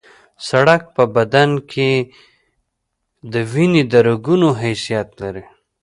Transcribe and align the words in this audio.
سړک 0.49 0.81
په 0.95 1.03
بدن 1.15 1.49
کې 1.71 1.91
د 3.33 3.35
وینې 3.51 3.83
د 3.91 3.93
رګونو 4.07 4.47
حیثیت 4.61 5.09
لري 5.21 5.45